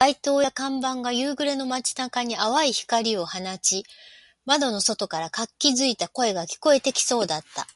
[0.00, 3.82] 街灯や看板が夕暮れの街中に淡い光を放ち、
[4.44, 7.66] 窓の外から活気付いた声が聞こえてきそうだった